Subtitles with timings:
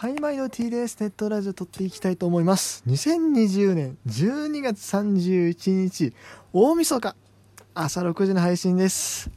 [0.00, 0.96] はい、毎度 T です。
[1.00, 2.82] ネットラジオ撮っていきたいと思います。
[2.86, 6.14] 2020年12月31日、
[6.54, 7.14] 大晦日、
[7.74, 9.30] 朝6時の配信です。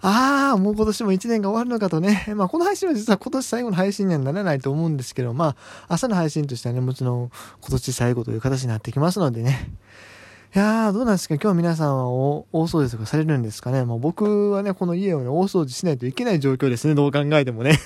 [0.00, 2.24] ああ、もう今年も1年が終わるのかとね。
[2.36, 5.56] まあ、この配信は実は今年最後の配信にはならないと思うんですけど、まあ、
[5.88, 7.30] 朝の配信としてはね、もちろん
[7.60, 9.72] 今年最後という形になってきますのでね。
[10.54, 11.34] いやー、どうなんですか？
[11.34, 13.84] 今日皆さんは大掃除とかされるんですかね？
[13.84, 16.94] まあ、僕はね、この家をね、大掃除しないといけない状況ですね。
[16.94, 17.76] どう考えてもね。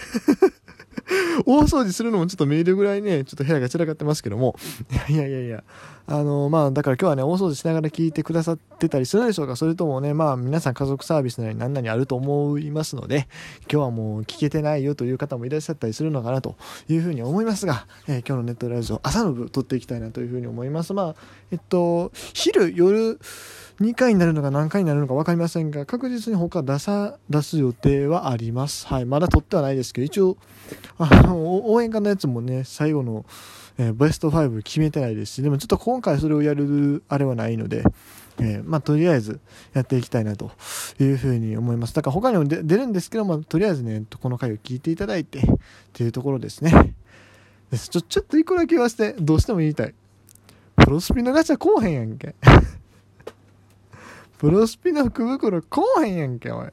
[1.46, 4.56] 大掃除するのもちょっと見えるぐらいね、ちょっと部屋が散らかってますけども、
[5.08, 5.64] いやいやいや、
[6.06, 9.56] あの、まあ、だから今日はね、大掃除しながら聞いてくださってたりするでしょうか。
[9.56, 13.28] それともね、まあ、皆さん家族サービスなり何々あると思いますので、
[13.70, 16.56] 今日はもう聞けてないよという方もいらっしゃったりするのかなと
[16.88, 20.92] いうふうに思いますが、えー、今日のネットラジオ、朝の部撮っていきたいなというふうに思います。
[20.92, 21.14] まあ、
[21.50, 23.18] えっと、昼、夜、
[23.80, 28.86] 2回になるのか何回になるのか分かりませんが、確実に他出さ、出す予定はあります。
[28.86, 29.04] はい。
[29.04, 30.36] まだ撮ってはないですけど、一応、
[30.98, 33.24] あの、応援歌のやつもね、最後の、
[33.76, 37.82] えー、ベスト5決めてないですし、でもちょっと今回それをやるあれはないので、
[38.38, 39.40] えー、まあ、とりあえず
[39.72, 40.52] やっていきたいなと
[41.00, 41.94] いうふうに思います。
[41.94, 45.42] だから他にも出るんですけども、とりあえずね、この回を聞いていただいて、っ
[45.92, 46.94] ていうところですね。
[47.72, 49.94] ですちょ、ちょっと一個だけ言わせて、どうしても言いたい。
[50.76, 52.36] プロスピのガチャこうへんやんけ。
[54.44, 56.68] プロスピの福袋こうへんやんけ、おい。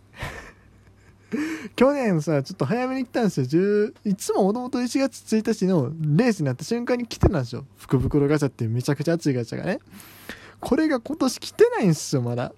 [1.78, 3.46] 去年さ、ちょっと早めに来たんですよ。
[3.46, 7.66] 10いつももともと1月1日のレースになった瞬間に来てたんですよ。
[7.78, 9.80] 福袋ガチャっていうめちゃくちゃ熱いガチャがね。
[10.60, 12.52] これが今年来てないんですよ、まだ。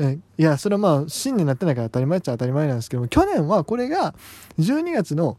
[0.00, 4.14] えいや、それはまあ、新年になってないから当たり前っちゃ当たり前なんですけども、去年はこれが
[4.58, 5.38] 12月の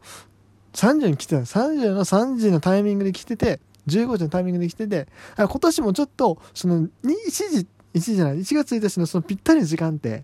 [0.72, 1.42] 30に来てた。
[1.42, 5.06] 30の3時のタイミングで来てて、15時のタイミングで来てて、
[5.36, 6.88] 今年もちょっと、その、1
[7.30, 10.22] 時って、1時じゃない、1月1日のそのぴったりの時間って、やっ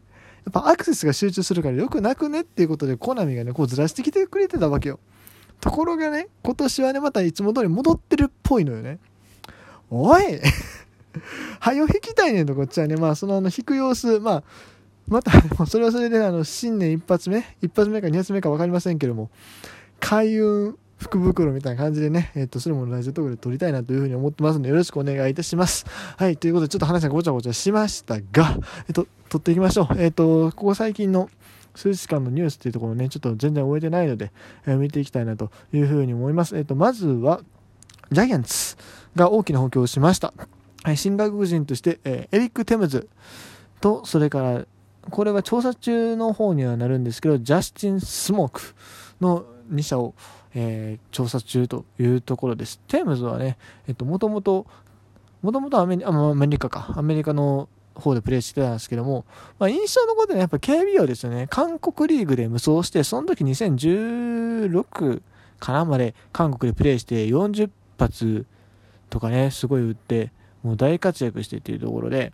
[0.53, 5.01] ぱアクセスが集中するから良くなくねっていうことで、コナミがね、こうずらしてきてくれてたわけよ。
[5.61, 8.99] ところがね、今年はね、またいつも通り戻ってるっぽいのよね。
[9.91, 10.23] おい
[11.61, 12.97] はよ引きたいねんと、こっちはね。
[12.97, 14.43] まあ、そのあの、引く様子、まあ、
[15.09, 15.33] また、
[15.67, 17.45] それはそれで、あの、新年一発目？
[17.63, 19.31] 一発目か二発目か分かりませんけども、
[19.99, 25.85] 開運福袋みたいな感じでね、えっ、ー、と、それもラジオトークで撮りたいなというふうに思ってますので、よろしくお願いいたします。
[26.17, 28.59] はい、ということで、ちょっと話がごちゃごちゃしましたが、
[28.89, 29.97] えっ、と、撮っていきましょう。
[29.99, 31.29] えっ、と、ここ最近の
[31.75, 34.33] 数日間のニュースっていうところね、ちょっと全然終えてないので、
[34.67, 36.57] えー、見ていきたいなというふうに思います。
[36.57, 37.41] えっ、と、まずは、
[38.11, 38.77] ジャイアンツ
[39.15, 40.33] が大きな補強をしました。
[40.83, 43.09] はい、新外国人として、えエリック・テムズ
[43.81, 44.67] と、それから、
[45.11, 48.61] これは調査中の方にはなるんですけど、ジャスティン・スモーク
[49.21, 50.15] の2社を、
[50.59, 52.81] えー、調査中というところです。
[52.89, 54.67] テームズはね、えっと、もともと、
[55.43, 55.99] もともとアメ
[56.47, 59.27] リカか、アメリカの方でプレーしてたんですけども、
[59.59, 61.47] まあ、印象残ってるのはやっぱ KBO ですよね。
[61.51, 65.21] 韓国リーグで無双して、その時2016
[65.59, 67.69] かなまで韓国でプレーして40
[67.99, 68.47] 発
[69.11, 72.33] とかね、すごい打って、もう大活躍してっていうところで、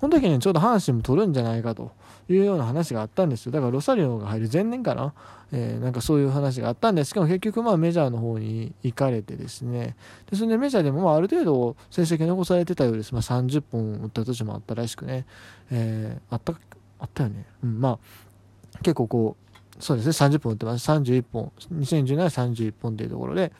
[0.00, 1.90] この時にちょうど阪神も取るんじゃないかと
[2.28, 3.52] いうような話があったんですよ。
[3.52, 5.14] だからロサリオが入る前年かな、
[5.52, 9.96] えー、なんかそういう話があったんですけど、結局まあメジャーの方に行かれてですね、
[10.30, 13.12] でそれでメジャーでもまあある程度成績残されてたようです。
[13.12, 15.26] まあ30本打った年もあったらしくね、
[15.70, 16.52] えー、あった、
[16.98, 17.46] あったよね。
[17.64, 19.36] うん、まあ結構こ
[19.78, 20.90] う、そうですね、30本打ってます。
[20.90, 21.52] 31本。
[21.72, 23.52] 2017 31本というところで、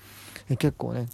[0.50, 1.06] え結構ね、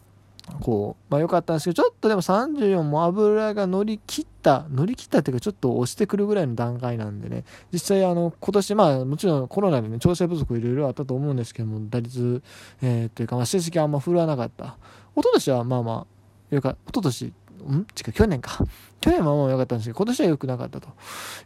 [0.61, 12.43] こう、まあ良かったんですけど、ちょっとでも34も油が乗り切った、乗り切ったっていうかちょっと押してくるぐらいの段階なんでね、実際あの、今年まあもちろんコロナでね、調整不足いろいろあったと思うんですけども、打率、
[12.83, 14.77] えー、というかまあ成績あんま振るわなかった。
[15.17, 16.07] 一昨年はまあま
[16.51, 17.79] あ、よか、一昨年、ん？
[17.79, 18.59] 違う、去年か。
[19.01, 20.89] 去年はまあ良かったんですけど、今年は良くなかったと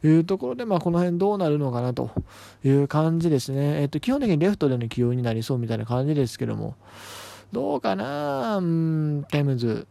[0.02, 2.10] いうところで、まあこの辺どうなるのかなと
[2.64, 3.82] いう感じですね。
[3.82, 6.74] えっ、と、基本的にレフトでの起用になりそうみたいな感じですけども、
[7.52, 8.58] どうかな？
[8.58, 9.86] うん、テムズ。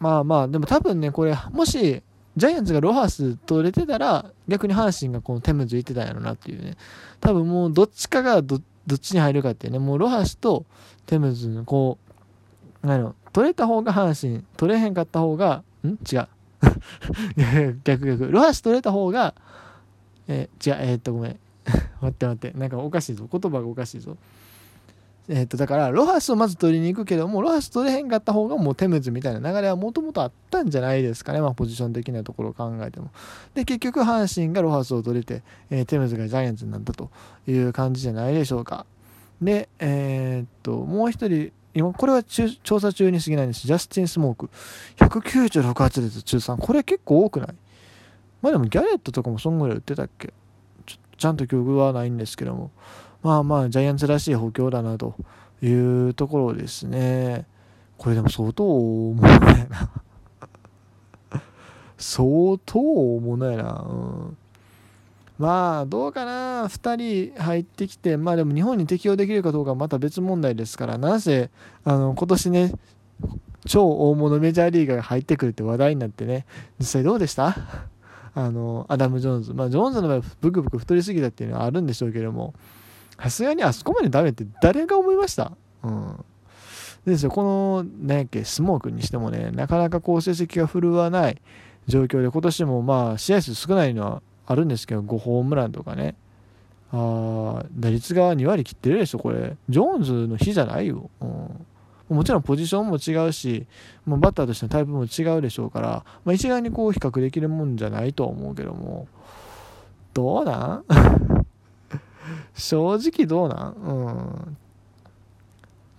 [0.00, 2.02] まあまあ、でも多分ね、これ、もし、
[2.36, 6.76] ジャイアンツがロハス取れてたら、逆に阪神がこのテムズ行ってたんやろなっていうね。
[7.20, 10.64] 多分もうどっちかがどどっちに入るかっていうね、もうロハスと
[11.06, 11.98] テムズのこ
[12.82, 15.98] う、なの、取れた方が阪神、取れへんかった方が、ん？
[16.10, 16.28] 違う。
[17.84, 18.30] 逆逆。
[18.30, 19.34] ロハス取れた方が、
[20.28, 21.38] えー、違う、えー、っと、ごめん。
[22.00, 22.58] 待って待って。
[22.58, 23.28] なんかおかしいぞ。
[23.30, 24.16] 言葉がおかしいぞ。
[25.30, 31.40] えっ、と、だから、ロハスをまず取りに行くけども、ロハス取れへんかった方がもうテムズみたいな流れはもともとあったんじゃないですかね。
[31.42, 33.10] まあ、ポジション的なところを考えても。
[33.54, 37.10] で、結局、阪神がロハスを取れて、えー、テムズがジャイアンツになったと
[37.46, 38.86] いう感じじゃないでしょうか。
[39.42, 43.66] で、えー、っと、もう一人、今、これは調査中に過ぎないんです。
[43.66, 44.48] ジャスティン・スモーク。
[44.96, 46.56] 196発列中3。
[46.56, 47.54] これ結構多くない？
[48.40, 50.32] まあでもギャレットとかもそんぐらい売ってたっけ？
[50.86, 52.70] ちちゃんと記憶はないんですけども。
[53.22, 55.14] まあまあ、ジャイアンツらしい補強だなと
[55.62, 57.46] いうところですね。
[57.96, 59.90] これでも相当重いな。
[61.96, 63.86] 相当重いな。
[63.88, 64.36] うん
[65.38, 71.50] まあどうかな2人入ってきてまあでも日本に適用できるかどうかはまた別問題ですからなぜ
[71.84, 72.72] あの今年ね
[73.64, 76.44] 超大物メジャーリーガーが入ってくるって話題になってね
[76.80, 77.54] 実際どうでした？
[78.34, 82.52] あのアダム・ジョーンズまあジョーンズの場合ブクブク太りすぎたっていうのはあるんでしょうけども
[83.20, 85.52] さすがにあそこまでダメって誰が思いました？
[85.82, 86.24] うん。
[87.06, 87.30] ですよ。
[87.30, 91.40] この何やっけスモークにしてもねなかなかこう成績が振るわない
[91.86, 96.14] 状況で今年もまあ試合数少ないのはあるんですけど5ホームランとかね。
[96.90, 99.56] あ打率が2割切ってるでしょこれ。
[99.68, 103.66] ジョーンズの日じゃないよ、うん、もちろんポジションも違うし
[104.06, 109.06] もうバッターとしてのタイプも違うでしょうから、まあ、一概にこう比較できるもんじゃないとは思うけども。
[110.14, 110.84] どうなん？
[112.54, 113.72] 正直どうなん？
[113.74, 114.10] う
[114.52, 114.56] ん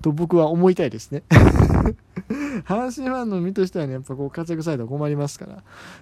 [0.01, 1.23] と僕は思いたいですね
[2.65, 5.55] 阪神ファンの身としてはね、やっぱこう活躍されたら困りますから。
[5.55, 5.57] っ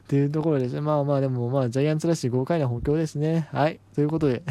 [0.08, 0.82] ていうところでね。
[0.82, 3.48] まあまあでもまあジャイアンツらしい豪快な補強ですね。
[3.52, 3.80] はい。
[3.96, 4.44] ということで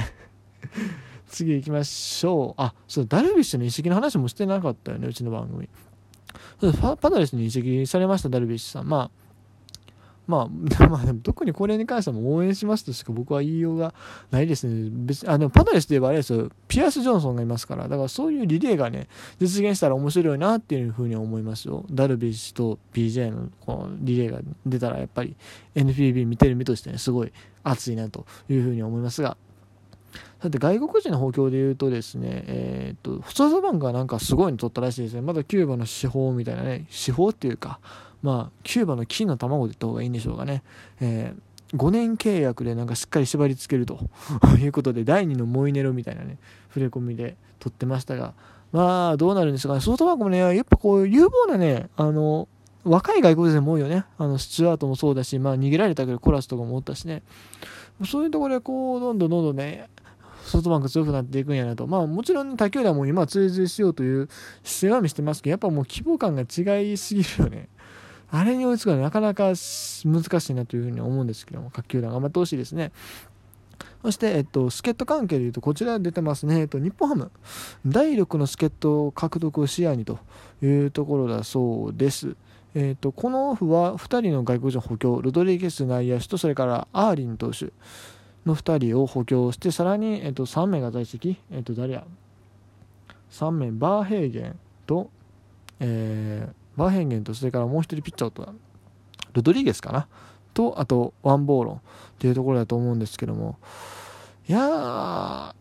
[1.29, 2.63] 次行きましょう。
[2.63, 5.69] あ、そう、ダルビッシュの移籍の話もしてなかったよね、うちの番組。
[7.01, 8.89] パドレスに移籍されました、ダルビッシュさん。
[8.89, 9.11] まあ、
[10.27, 10.49] まあ、
[10.89, 13.95] まあ、でも特にこれに関しても応援しますとしか僕は言いようが
[14.31, 14.91] ないですね。
[14.91, 19.09] 別あでもパドレスといえばあれですよ、ピアス・ジョンソンがいますから、だからそういうリレーがね、
[19.41, 21.85] 実現したら面白いなっていうふうに思いますよ。
[21.91, 25.37] ダルビッシュと PJ のこのリレーが出たら、やっぱり
[25.75, 27.33] NPB 見てる身としてね、すごい
[27.63, 29.37] 熱いなというふうに思いますが、
[30.41, 35.23] だって外国人の補強で言うとですね、えっ、と、ソフトバンがなんかすごいの取ったらしいですね。
[35.23, 37.81] まだキューバの司法みたいなね、司法っていうか、
[38.27, 40.65] まあ、キューバの金の卵で言った方がいいんでしょうかね。
[41.01, 44.01] えー、5年契約でなんかしっかり縛り付けると
[44.59, 46.39] いうことで、第2のモイネロみたいなね、
[46.71, 48.35] 触れ込みで取ってましたが、
[48.73, 49.81] まあ、どうなるんですかね。
[49.81, 52.49] ソフトバンクもね、やっぱこう、有望なね、あの、
[52.83, 54.07] 若い外国人も多いよね。
[54.19, 57.23] あの、スチュワートもそうだし、まあ、逃げられたけど、コラスとかもおったしね。
[58.05, 59.89] そういうところで、こう、どんどんどんどんね、
[60.47, 61.87] ソフトバンク強くなっていくんやなと。
[61.87, 64.29] まあもちろん、ね、他球団も今追随しようという
[64.63, 67.69] 姿勢は見せてますけど、やっぱもう規模感が違いすぎるよね。
[68.31, 69.53] あれに追いつくのはなかなか
[70.05, 72.93] 難しいなというふうに思うんですけども、各球団頑張ってほしいですね。
[74.03, 76.61] そして、えっと、助っ人関係でいうと、こちら出てますね。
[76.61, 77.31] えっと、日本ハム。
[77.85, 80.19] 第6の助っ人獲得を視野にと
[80.63, 82.37] いうところだそうです。
[82.75, 87.73] えっと、このオフは2人の外国人補強、ロドリゲス内野手と、それからアーリン投手
[88.45, 91.39] の2人を補強して、さらに、えっと、3名が在籍。
[91.51, 92.05] えっと、誰や
[93.31, 95.11] ?3 名、バーヘーゲンと、
[95.81, 98.53] えー、バーヘンゲンとそれからもう一人ピッチャーと
[99.33, 100.09] ルドリゲスかな？
[100.55, 101.81] とあとワンボーロンっ
[102.19, 103.59] ていうところだと思うんですけども。
[104.49, 105.55] いやー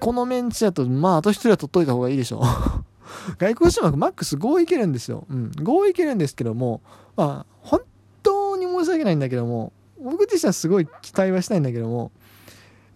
[0.00, 2.42] このメンチだとまああと一人は取っといた方がいいでしょう。
[3.38, 6.80] 外国人枠マックス5いけるんですよ、うん、5いけるんですけども
[7.16, 7.80] まあ本
[8.22, 9.72] 当に申し訳ないんだけども
[10.02, 12.10] 僕自身はすごい期待はしたいんだけども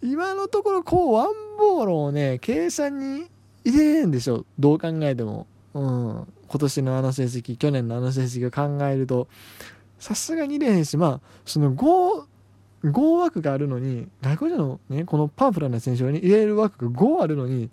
[0.03, 1.29] 今のところこうワン
[1.59, 3.29] ボーロンをね計算に
[3.65, 5.47] 入れれるんでしょどう考えても。
[5.75, 9.29] うん今年のあの成績去年のあの成績を考えると
[9.99, 12.25] さすがに入れへんしまあその5
[12.85, 17.71] 5枠があるのに外国人のねこのパワフルな選手に入れる枠が5あるのに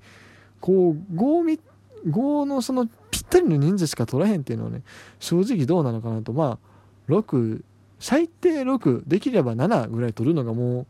[0.60, 1.60] こう 5,
[2.08, 4.84] 5のそのぴったりの人数しか取らへんっていうのはね
[5.20, 6.60] 正直どうなのかなとま
[7.08, 7.62] あ6
[8.00, 10.86] 最低6できれば7ぐらい取るのがも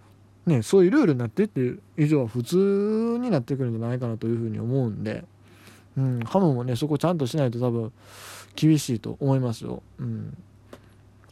[0.45, 5.23] うねそういうルールになってっていう以上は普通になってくるんじゃないかなというふうに思うんで。
[5.97, 7.91] うん、ハムもねそこちゃんとしないと多分
[8.55, 9.81] 厳しいと思いますよ。
[9.99, 10.37] うん。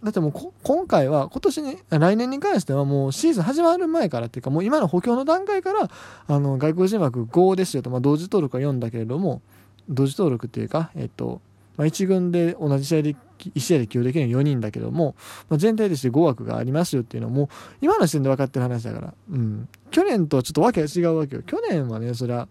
[0.04, 5.90] だってもう今回は今年に来年に関してはもうシーズン始まる前からっていうかもう今の補強の段階から
[6.28, 9.42] あの外国人枠5ですよと、まあ、同時登録は4だけれども
[9.90, 11.42] 同時登録っていうか、えっと
[11.78, 15.16] まあ、1軍で同じ試合で1試合で起用できるのは4人だけども、
[15.50, 17.48] まあ、全体として5枠がありますよっていうのはもう
[17.82, 21.42] 今の時点で分かってる話だから、うん、去年とはちょっとわけが違うわけよ。
[21.42, 22.48] 去年はねそれは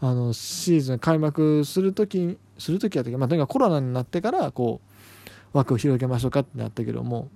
[0.00, 3.16] あのシーズン開幕するときするときやったけ？
[3.16, 4.80] まあ、とにかくコロナになってからこ
[5.54, 7.28] う枠を広げましょうかってなったけども。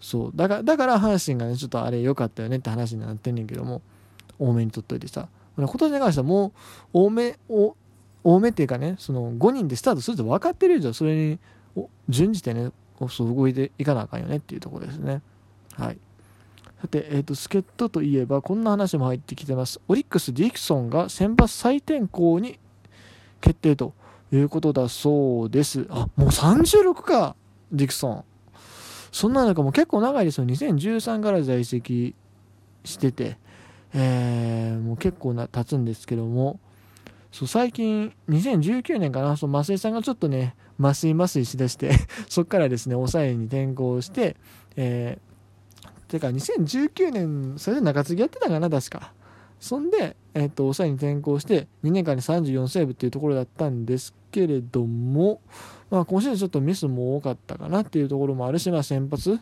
[0.00, 0.32] そう。
[0.34, 3.82] だからだから阪神がねちょっとあれ良かったよねって話になってんねんけども。
[4.38, 5.28] 多めに取っといてさ。
[5.56, 6.52] 今年に関してはもう
[6.92, 7.76] 多めお
[8.24, 11.38] 多めっていうかねその5人でスタートすると分かってる以上それに
[12.08, 12.72] 準じてね
[13.08, 15.22] そう動いていかなあかんよねっていうところですね。
[15.74, 15.98] はい。
[16.84, 19.80] さて、えーと、助っ人といえばこんな話も入ってきてます。
[19.88, 22.58] オリックス・ディクソンが先発再転向に
[23.40, 23.94] 決定と
[24.30, 25.86] いうことだそうです。
[25.88, 27.36] あもう36か、
[27.72, 28.24] ディクソン。
[29.12, 30.44] そんな中も結構長いですよ。
[30.44, 32.14] 2013から在籍
[32.84, 33.38] してて、
[33.94, 36.60] えー、もう結構な経つんですけども、
[37.32, 41.92] そう最近、2019年かな、そう増井さんがちょっとね、麻酔麻酔しだして
[42.28, 44.36] そっからですね、抑えに転向して、
[44.76, 45.23] えー、
[46.14, 49.12] てか2019年、それで中継ぎやってたかな、確か。
[49.58, 55.40] そんで、えっ、ー、と、抑えに転向して、2年間に34セーブっていうところだったんですけれども、
[55.90, 59.38] まあ、今シーズンちょっとミスも多かったかなっていうところもあるし、まあ、先発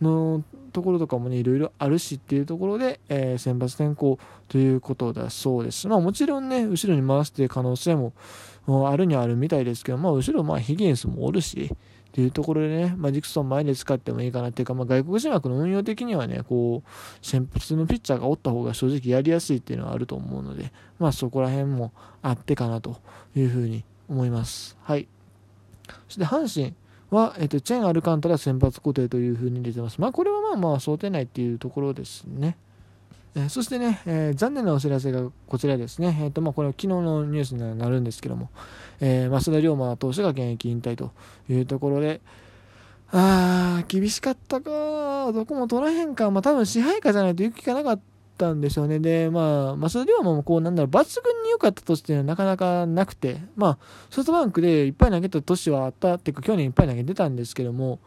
[0.00, 5.86] のところとかもね、いろいろあるしっていうところで、えー、先発転向ということだそうです。
[5.88, 8.12] まあ、もちろんね、後ろに回して可能性も
[8.88, 11.70] あるにはあるみたいですけど、まあ、後ろ、まあ、ヒギンスもおるし、
[12.14, 21.92] っていうところでね、まあ、ジクソン前で使ってもいいかなっていうか、まあ、外国人枠の運用的にはね、こう、先発のピッチャーがおった方が正直やりやすいっていうのはあると思うので、まあ、そこら辺も
[22.22, 22.98] あってかなと
[23.34, 24.78] いうふうに思います。
[24.82, 25.08] はい。
[26.06, 26.76] そして阪神
[27.10, 30.00] は、えっと、チェン・アルカンタラ先発固定というふうに出てます。
[30.00, 32.56] まあ、これはまあまあ想定内っていうところですね。
[33.36, 36.16] え、そしてね、えー、残念なお知らせがこちらですね。
[36.22, 38.50] え、ー、と、まあ、これは昨日のニュースになるんですけども、
[39.00, 41.10] え増田龍馬投手が現役引退と
[41.48, 42.20] いうところで、
[43.10, 48.00] あー、厳しかったか、どこも取らへんか、まあ、多分支配下じゃないと行く気がなかっ
[48.38, 49.00] たんでしょうね。
[49.00, 53.78] で、まあ、増田龍馬もこう、なんだろう、抜群に良かった年っていうのはなかなかなくて、まあ、
[54.10, 57.98] ソフトバンクでいっぱい投げた年はあったっていうか、去年いっぱい投げてたんですけども、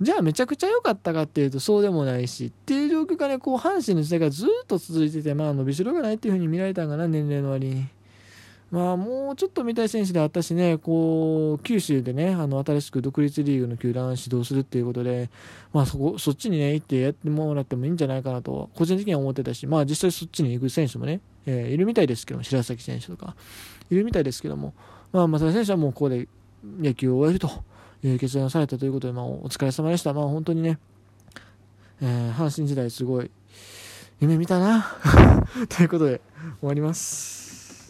[0.00, 7.86] じゃあめちゃくちゃ良かったかっていうとそうでもないしっていう状況がね、こう阪神の時代がずっと続いてて、まあ伸びしろがないっていう風に見られたんかな、年齢の割に。
[8.70, 15.30] まあもうちょっと見たい選手であったしね、こう、九州でね、あの新しく独立リーグの球団指導するっていうことで、
[15.72, 23.36] まあそこ、そっちにね、行ってやってもらってもいいんじゃないかなと、個人的には思ってたし、まあ実際そっちに行く選手もね、え、いるみたいですけど、白崎選手とか、
[23.88, 24.74] いるみたいですけども、
[25.12, 26.28] まあ、松田選手はもうここで
[26.64, 27.48] 野球を終えると。
[28.08, 30.12] いう決断をされたということで、まあ、お疲れ様でした。
[30.12, 30.78] まあ、本当にね、
[32.00, 33.30] えー、阪神時代すごい
[34.20, 34.96] 夢見たな
[35.68, 36.20] ということで
[36.60, 37.45] 終わります。